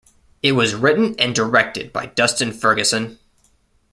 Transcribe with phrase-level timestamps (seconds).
[0.41, 3.19] It was written and directed by Dustin Ferguson.